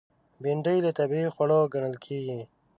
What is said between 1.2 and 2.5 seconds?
خوړو ګڼل کېږي